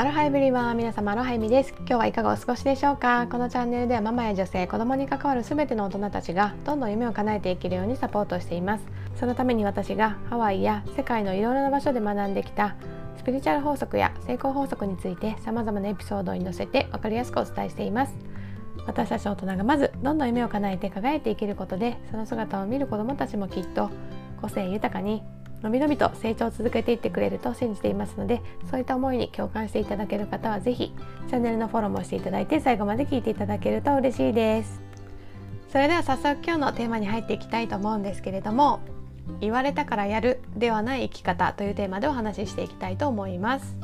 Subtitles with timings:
[0.00, 1.74] アロハエブリワン皆様アロハエミです。
[1.80, 3.26] 今日はいかがお過ごしでしょうか？
[3.26, 8.84] このチャンネルではママや女性子供に関わる全ての大人たちがどんどん夢を叶えていけるようにサポートしています。
[9.16, 12.76] そのために私がハワイや世界のいろいろな場所で学んできた
[13.16, 18.12] スピリチュアル法則や成功法則について様々なエピソードに載せて分かりやすくお伝えしています。
[18.86, 23.90] 私たち大人がまずどんどん夢を叶えて輝いていけることでその姿を見る子どもたちもきっと
[24.40, 25.24] 個性豊かに
[25.62, 28.40] のびのびと成長を続けていってくれると信じていますので
[28.70, 30.92] そういった思いに共感していただける方は是非
[31.28, 34.80] チャンネルのフォローもしていただいて最後まで聞いていただけると嬉しいです。
[35.70, 38.80] それでは早速今日のテーマに入っていきたいと思うんですけれども
[39.40, 43.76] 言われたからやるではない生き方というテーマでお話ししていきたいと思います。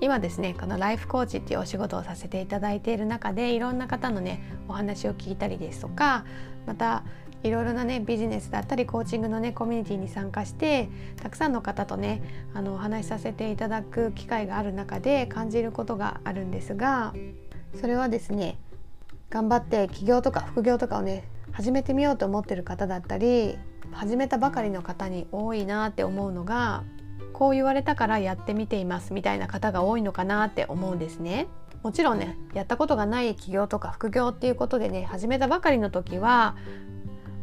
[0.00, 6.24] 今ですねこのライフコーチっていうお仕事をさせていただいている中でいろんな方のねお話を聞いたりですとか
[6.66, 7.04] また
[7.42, 10.88] いろいろなねビジネスだったりコーチングのねコミュニティに参加して
[11.20, 12.22] たくさんの方とね
[12.54, 17.14] あのお話しさせていただく機会がある中で感じることがあるんですが
[17.80, 18.58] それはですね
[19.30, 23.58] 頑張って起業とか副業とかをね始めてみようと思ってる方だったり
[23.90, 26.84] 始めたばかりの方に多いなって思うのが
[27.32, 31.48] こう言われたからやってみていますみたいな方が多いのかなって思うんですね。
[31.82, 36.54] もちろんねやったことがない起業とか副業っていうことでね始めたばかりの時は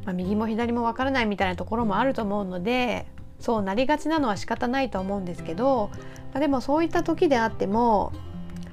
[0.09, 3.05] まあ、右も左もわからないみたいなところもあると思うので
[3.39, 5.91] そうなりがちなのは仕方ないと思うんですけど、
[6.33, 8.11] まあ、でもそういった時であっても、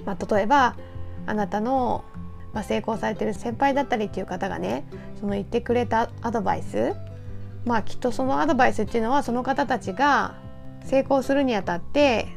[0.06, 0.76] まあ、例えば
[1.26, 2.06] あなたの、
[2.54, 4.86] まあ、成功されてる先輩だったりっていう方がね
[5.20, 6.94] その言ってくれたアドバイス
[7.66, 10.36] まあきっとそのアドバイスっていうのはその方たちが
[10.86, 12.28] 成功するにあたって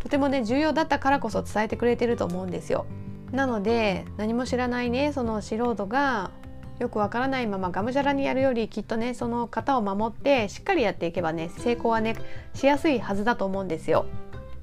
[0.00, 2.84] とてもね重要だったからこそ伝えてくれてると思うんですよ。
[3.32, 6.30] なので何も知らないねその素人が
[6.78, 12.16] よくわからないままがむしゃらにやるよりきっとねその型を守ってしっかりやっていけばね成功はね
[12.54, 14.06] しやすいはずだと思うんですよ。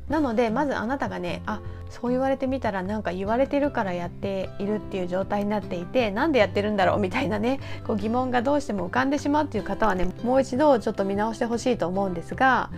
[0.09, 12.69] なのでまずあなたがねあそう言われてみたらなんか言われてるからやっているっていう状態になっていてなんでやってるんだろうみたいなねこう疑問がどうしても浮かんでしまうっていう方はねもう一度ちょっと見直してほしいと思うんですが、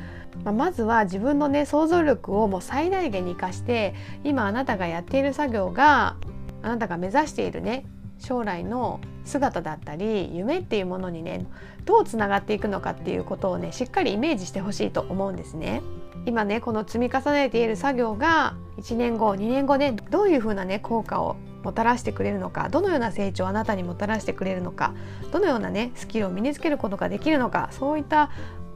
[0.45, 6.15] まあ、まずは自分のね想像力をもう最大限に生かして今あなたがやっている作業が
[6.61, 7.85] あなたが目指しているね
[8.19, 11.45] 将来の姿だったり夢っていうものにね
[11.85, 15.81] どうつながっていくのかっていうことをねしっかりイメージしてほしいと思うんですね。
[16.25, 24.93] 今ねこの積み重ねている作業が1年後2年後ねどういうふうなね効果をもたらしてくれるのかどのような成長をあなたにもたらしてくれるのか
[25.31, 28.31] どのようなねスキルを身につけることができるのかそういった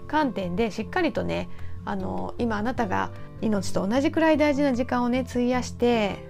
[0.07, 1.49] 観点でしっかりとね
[1.83, 3.11] あの今あなたが
[3.41, 6.29] 命と同じくらい大事な時間をね費やして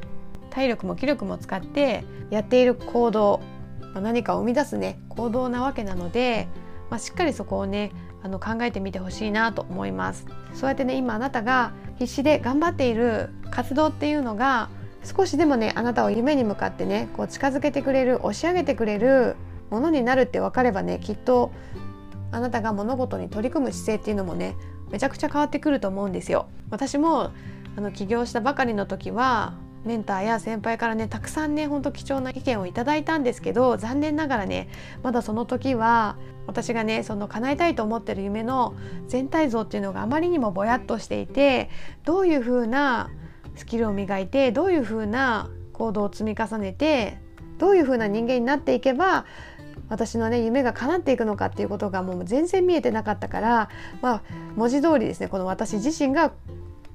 [0.49, 3.41] 体力も気力も使ってやっている行動、
[4.00, 6.47] 何かを生み出すね行動なわけなので、
[6.90, 7.91] まあ、しっかりそこをね
[8.24, 10.25] あの考えてみてほしいなと思います。
[10.53, 14.69] そうやってね今あなたが必死で頑張っている活動っていうのが
[15.03, 19.35] 少しでもねあなたを夢に向かってねこう近づけてくれる押し上げてくれる
[19.69, 21.52] ものになるって分かればねきっと
[22.31, 24.56] あなたが物事に取り組む姿勢っていうのもね
[24.91, 26.47] めちゃくちゃ変わってくると思うんですよ。
[26.69, 27.31] 私も
[27.78, 34.69] あの起業したばかりの時はメンターや先輩からねたくさんねほんと貴重な意見をいただいたんですけど残念ながらね
[35.01, 38.75] まだその時は私がねその叶えたいと思ってる夢の
[39.07, 41.69] 全体像っていうのがあまりにもぼやっとしていて
[42.03, 43.09] どういうふうな
[43.55, 47.19] スキルを磨いてどういうふうな行動を積み重ねて
[47.57, 49.25] どういうふうな人間になっていけば
[49.89, 53.69] 私のね夢が叶っていくのかっていうことがもう全然見えてなかったから
[54.01, 54.21] まあ
[54.55, 56.31] 文字通りですねこの私自身が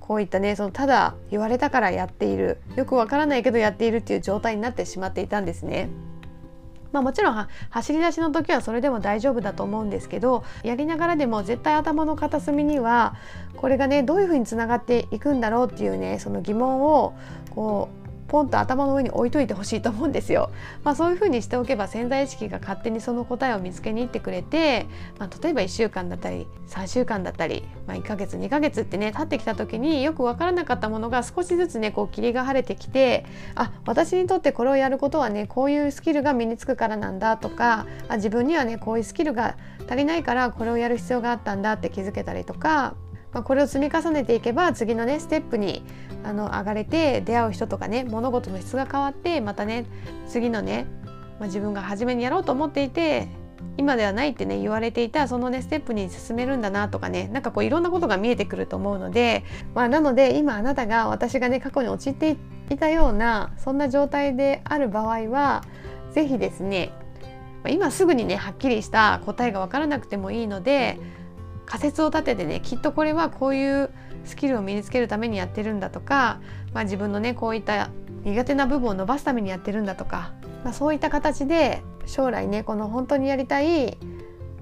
[0.07, 5.89] こういったねそのただ言われたからやっているよくわからないけどやっているっていう状態になってしまっていたんですね。
[6.93, 13.17] まあ、もちろん走り出しの時はそれでも大丈夫だと思うんですけどやりながらでも絶対頭の片隅には
[13.57, 17.15] これがねどういうふうにつながっていくんだろうっていうねその疑問を
[17.51, 20.51] こうポンと頭の上に置いといてほしいと思うんですよ。
[20.85, 24.87] まあ、そういうふうにしておけば潜在意識が勝手にその答えを見つけに行ってくれて、
[25.19, 33.25] まあ、例えば1週間だったり3週間だったり、まあ、1ヶ月2ヶ月ってね経ってきた時によく分からなかったものが少しずつねこう霧が晴れてきて
[33.55, 39.57] あ私にとってこれをやることはねこういうスキルが身につくからなんだとかあ自分にはねこういうスキルが
[39.89, 42.95] 足りないからこれをやる必要があったんだって気づけたりとか
[43.37, 45.83] まあ、これを積み重ねていけば次のねステップに
[46.25, 49.85] あの上がれて出会う人とかね物事の質が変わってまたね
[50.27, 50.87] 次のね、
[51.39, 53.29] まあ、自分が初めにやろうと思っていて
[53.77, 59.45] 今ではないってね言われていたそのねステップに進めるんだなとかねなんかこういろんなことが見えてくると思うので、
[59.75, 62.39] まあ、なので今あなたが私がね過去に陥って
[62.71, 65.63] いたようなそんな状態である場合は
[66.13, 66.91] 是非ですね
[67.69, 70.99] 今すぐにねはっきりした答えが分からなくてもいいので
[71.67, 73.91] 仮説を立ててねきっとこれはこういう
[74.25, 76.41] スキルを身につけるためにやってるんだとか、
[76.73, 77.91] まあ、自分のねこういった
[78.25, 80.33] 苦手な部分を伸ばすためにやってるんだとか、
[80.65, 83.99] まあ、そういった形で将来ねこの本当にやりたい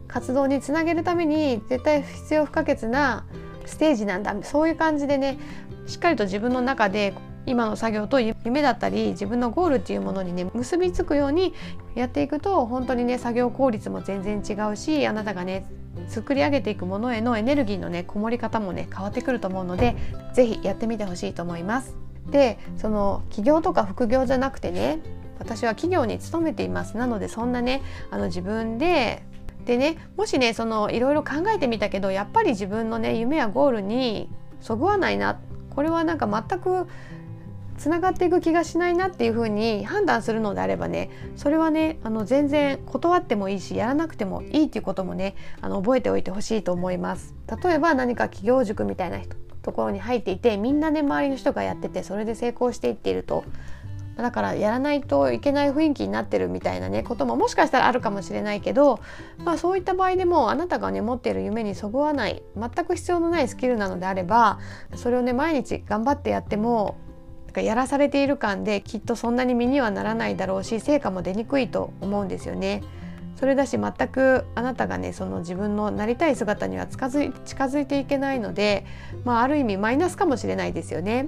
[0.09, 3.27] 活動につなげるために絶対必要不可欠な
[3.67, 5.39] ステージなんだそういう感じでね
[5.87, 7.15] しっかりと自分の中で
[7.47, 11.55] 今の作業と夢だったり自分のゴールっていうものにね結びつくように
[11.95, 15.67] やっていくと本当にね作業効率も全然違うしあなたがね
[16.09, 19.97] 作り上げていくものへのエネルギーのねこもり方もね変わってくると思うので
[20.35, 21.97] 是非やってみてほしいと思います。
[22.31, 24.99] でその起業とか副業じゃなくてね
[25.39, 29.23] 私は企業に勤めていますなのでそんなねあの自分で
[29.67, 34.29] でねもしねそのいろいろ考えてみたけどやっぱり自分のね夢やゴールに
[34.61, 35.39] そぐわないな
[35.71, 36.87] これはなんか全く
[37.79, 47.35] つながっていく気がしないなっていうふうに判断するのであればねそれはねあの全然断ってもいいしやらなくてもいいっていうこともねあの覚えておいてほしいと思います。
[47.63, 49.19] 例えば何か企業塾みたいな
[49.63, 53.45] ところに入っていてみんなね周りの人がやっててそれで成功していっていると
[54.17, 59.01] だからやらないといけない雰囲気になってるみたいなねことももしかしたらあるかもしれないけど、
[59.39, 64.61] まあ、そういった場合でもあなたがね持っている夢にそぐわない全く必要のないスキルなのであれば
[64.95, 66.97] それをね毎日頑張ってやっても
[67.61, 72.83] やらされている感できっとそんなに身にはならないだろうし成果も出にくいと思うんですよね。
[73.37, 78.87] それだし全くあなたがねその自分のなりたい姿には近づい近づいていけないので、
[79.25, 81.27] まあ、ある意味マイナスかもしれないですよね。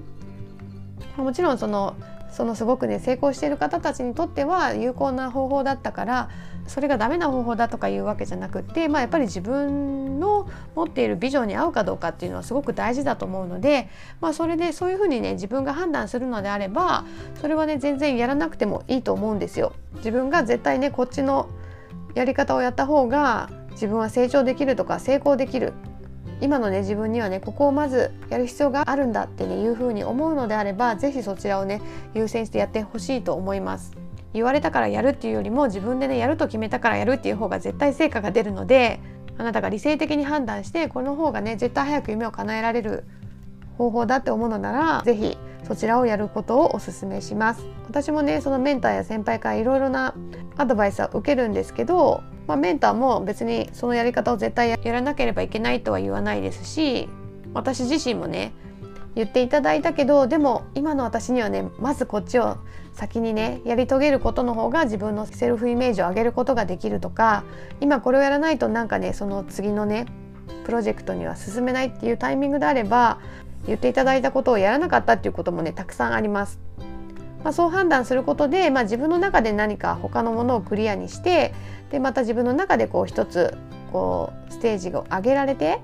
[1.16, 1.96] もちろんその
[2.30, 6.30] そのすごくね成功している方たちにとっては有効な方法だったから
[6.66, 13.88] それがダメな方法だとかいうわけじゃなくて、まあ、やっぱり自分の持っているビジョンに合うかどうかっていうのはすごく大事だと思うので、
[14.20, 17.04] まあ、それでそういうふうにね自分が判断するのであれば
[17.40, 19.72] それはね全然やらなくてもいいと思うんですよ。
[19.96, 21.48] 自分が絶対ねこっちの
[22.14, 25.74] やり方をやった方が自分は成長できるとか成功できる
[26.40, 31.80] 今のね自分にはねここをまずやる必要があるんだってねいうふうに思うのであれば是非そちらをね
[32.14, 33.96] 優先してやってほしいと思います。
[34.34, 39.00] 言われたからやるっていうよりも自分でねやると決めたからやるっていう方が絶対成果が出るので
[39.38, 43.04] あなたが理性的に判断してこの方がね絶対早く夢を叶えられる
[43.78, 50.14] 方法だって思うのなら是非そちらをやることをお勧めします私もねそのメンターや先輩からいろいろな
[50.56, 57.08] アドバイスは受けるんですけどまあ、メンターも別にそのやり方を絶対やらなければいけないとは言わないですし
[57.54, 58.52] 私自身もね
[59.14, 62.58] 言っていただいたけどでも今の私にはねまずこっちを
[62.92, 67.44] 先にねやり遂げることの方が自分のセルフイメージを上げることができるとか
[67.80, 70.06] 今これをやらないとなんかねその次のね
[70.64, 73.20] プロジェクトには進めないっていうタイミングであれば
[73.66, 76.65] 言っていただいたことをやらなかったっていうこともねたくさんあります。
[77.46, 81.54] まあ、そう判断することで、まあ、自分の中で何か他のものをクリアにして
[81.92, 83.56] でまた自分の中でこう一つ
[83.92, 85.78] こうステージを上げられて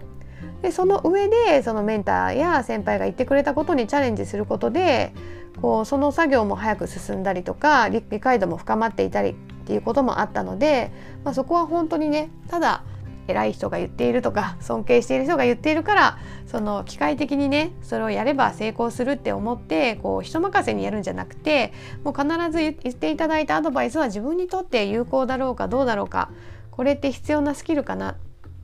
[0.61, 5.13] でその上でそのメンターや先輩が言ってくれたことにチャレンジすることで
[5.61, 9.35] こうその作業も早く進んだりとか理解度も深まっていたりっ
[9.65, 10.91] ていうこともあったので、
[11.23, 12.83] まあ、そこは本当にねただ
[13.29, 21.73] 偉い人が言っているとか尊敬している人が言っているからその機械的にねそれをやれば成功するって思ってこう人任せにやるんじゃなくて
[22.05, 26.31] もう必ず言っていただいたアドバイスは自分にとって有効だろうかどうだろうか
[26.71, 28.17] これって必要なスキルかな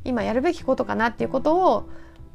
[0.04, 1.88] 今やるべきことかなっていうことを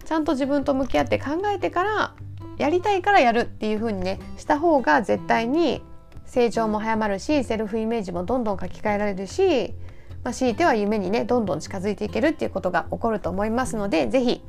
[0.05, 2.15] ちゃんと自分と向き合って考えてから
[2.57, 5.81] やりたいからやるっていう風にねした方が絶対に
[6.25, 9.73] 成長も早まるしセルフイメージもどんどん書き換えられるし
[10.23, 14.41] まあ、強いては夢にねどんどん近づいていけるっていうことが起こると思いますので是非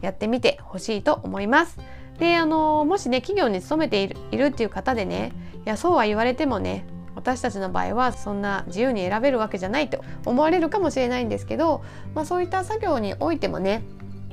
[0.00, 1.78] やってみてほしいと思います。
[2.18, 5.32] であのもしね企業に勤めているいるっていう方でね
[5.64, 11.82] いやそうは言われてもね私たちの場合はそんな自由に選べるわけじゃないと思われるかもしれないんですけど、
[12.14, 13.82] まあ、そういった作業においてもね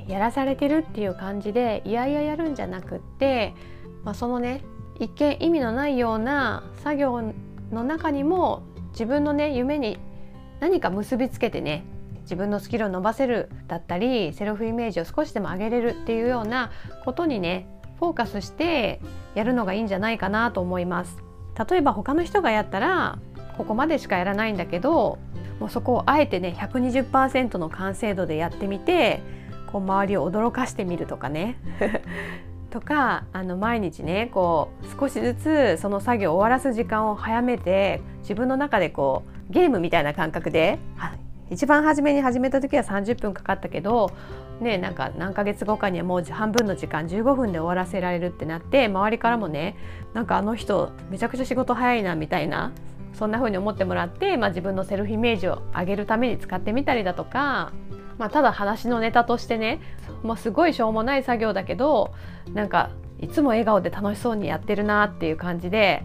[0.06, 3.54] やらされてるっていう感じでいやいややるんじゃなくって、
[4.04, 4.62] まあ、そのね
[4.98, 7.22] 一見意味のないような作業
[7.70, 9.98] の中にも自分のね夢に
[10.60, 11.84] 何か結びつけてね
[12.22, 16.70] 自分のスキルを伸ばせるだったりセルフイメージを少しでも上げれるっていうような
[17.04, 17.66] ことにね
[17.98, 19.00] フォーカスして
[19.34, 21.16] やるのがいいんじゃないかなと思います。
[21.70, 23.18] 例えば他の人がやったら
[23.56, 25.18] ここまでしかやらないんだけど
[25.58, 29.20] もうそこをあえてね120%の完成度でやってみて
[29.72, 31.56] こう周りを驚かしてみるとかね。
[32.70, 40.78] とかあの毎日ねこう少しずつその作業を終わらす時間を早めて自分の中でこうゲームみたいな感覚で
[41.50, 44.12] 一番初めに始めた時は30分かかったけど、
[44.60, 49.76] ね、なんか何ヶ月後かにはもう半分の時間15分で終わらせられるってなって周りからもね
[50.12, 52.72] なんかあの人めちゃくちゃ仕事早いなみたいな
[53.14, 57.72] そんな風に思ってもらって、まあ、自分のセルフイメージを上げるために使ってみたりだとか
[58.18, 59.80] まあ、ただ話のネタとしてね、
[60.22, 62.12] まあ、すごいしょうもない作業だけど
[62.52, 66.02] なんかいつも笑顔で楽しそうにやってるなっていう感じで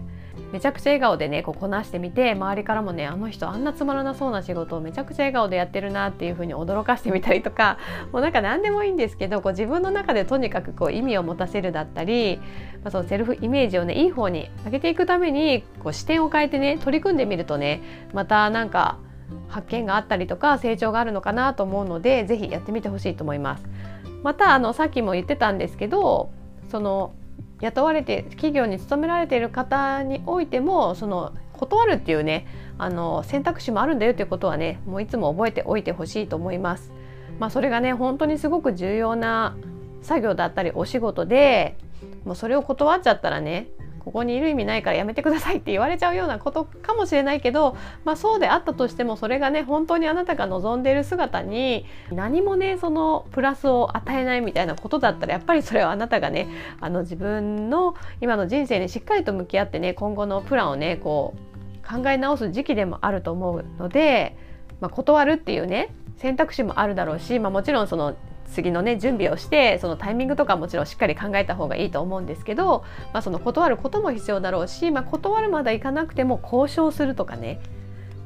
[0.52, 7.78] めちゃくちゃ笑顔でねこうこなしてみて周りからもねあの人あんなつまらなそうな仕事をめちゃくちゃ笑顔でやってるなっていう風に驚かしてみたりとか
[8.12, 12.40] もうなんか何でもいいんですけどこう自分の中でとにかくこう意味を持たせるだったり、
[12.82, 18.98] まあ、そのセルフイメージをねいい方に上げていくためにこう視点を変えてね取り組んでみるとねまたなんか
[19.48, 23.64] 発見があったりとか成長があるのかなと思うので是非やってみてほしいと思います。
[24.22, 26.30] またあのさっきも言ってたんですけど
[26.70, 27.12] その
[27.60, 32.46] 雇われて企業に勤められている方においてもその断るっていうね
[32.78, 36.92] あの選択肢もあるんだよということはねもういつも覚えておいてほしいと思います。
[37.38, 39.56] まあ、それがね本当にすごく重要な
[40.02, 41.76] 作業だったりお仕事で
[42.24, 43.68] もうそれを断っちゃったらね
[44.04, 56.48] ここにいる意味ないからやめてくださいって言われちゃうようなことかもしれないけど、まあ、そうであったとしてもそれがね本当にあなたが望んでいる姿に何もねそのプラスを与えないみたいなことだったらやっぱりそれはあなたがね
[56.80, 61.54] あの自分の今の人生にしっかりと向き合ってね今後のプランをねこう
[61.88, 64.36] 考え直す時期でもあると思うので、
[64.80, 77.60] まあ、断るっていうね選択肢もあるだろうし、まあ、もちろんその次のね準備をしてそのタイミングとかもちろんしっかり考えた方がいいと思うんですけど、まあ、その断ることも必要だろうし、まあ、断るまでいかなくても交渉するとかね。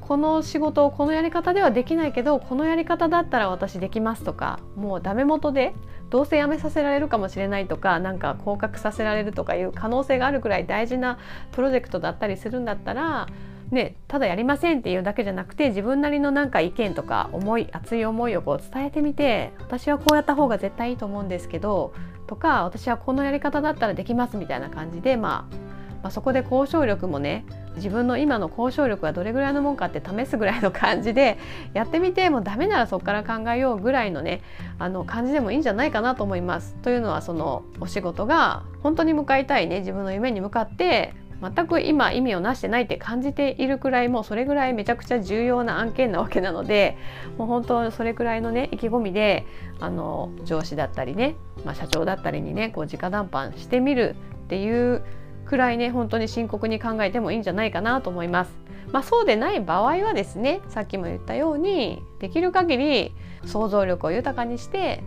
[0.00, 5.74] この仕事をこのやり方ではできないけどこのやり方だったら私できますとかもうダメ元で
[6.08, 11.18] どうせ辞めさせられるかもしれないとかなんか降格させられるとかいう可能性があるくらい大事な
[11.52, 13.26] プロジェクトだったりするんだったら
[13.70, 21.92] ね、ただやりませんっていうだけじゃなくて自分なりのなんか意見とか思い熱い思いをこう伝えてみて私はこうやった方が絶対いいと思うんですけど
[22.26, 25.56] とか私はこのやり方だったらできますみたいな感じで、まあ、
[26.02, 27.44] まあ、そこで交渉力もね
[27.76, 31.38] 自分の今の交渉力がどれぐらいのもんかって試すぐらいの感じで
[31.74, 34.42] やってみてもうダメならそこから考えようぐらいのね
[34.78, 36.74] あの感じでもいいんじゃないかなと思います。
[36.82, 46.96] というのはそのお仕事が本当に向かいたいね自分の夢に向かって全く今意味をなしてないって感じているくらいもうそれぐらいめちゃくちゃ重要な案件なわけなので
[47.36, 49.46] もう本当それくらいのね意気込みで
[49.78, 55.04] あの上司だったりね、まあ、社長だったりにねこう直談判してみるっていう
[55.46, 58.68] くらいね本当に深刻に考えてもいいんじゃないかなと思います。
[58.92, 63.14] まあ、そうでない場合はですねさっきも言ったようにできる限り
[63.44, 65.02] 想像力を豊かにして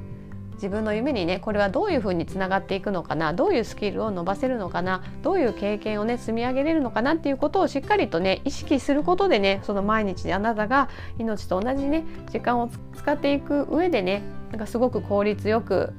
[0.61, 10.87] 自分の夢にねこれはどういうふうにつながっていくのかなどういうスキルを伸ばせるのかなどういう経験をね積み上げれるのかなっていうことをしっかりとね意識することでねその毎日であなたが
[11.17, 15.93] 命と同じね時間を使っていく上でねなんかすごく効率よく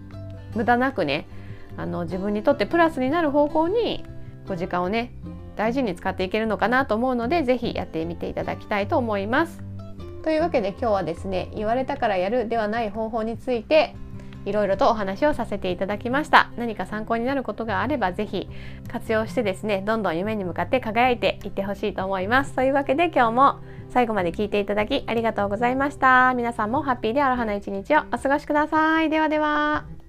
[0.54, 1.26] 無駄なくね
[1.76, 4.04] あの自分にとってプラスになる方向に
[4.47, 5.12] こう時間をね
[5.57, 9.62] 大事に使っていけるのかなと思うので是非やってみていただきたいと思います。
[10.23, 13.97] というわけで今日はですね言われたからやるではない方法について
[14.45, 16.51] いろいろとお話をさせていただきました。
[16.57, 18.49] 何か参考になることがあれば是非
[18.89, 22.55] 活用してですねどんどん夢に向かって輝いていってほしいと思います。
[22.55, 26.35] というわけで今日も最後まで聞いていただきありがとうございました。
[26.35, 29.11] 皆さんもハッピーである花一日をお過ごしください。
[29.11, 30.01] ではでは。